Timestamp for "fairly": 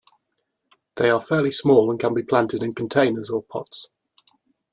1.21-1.51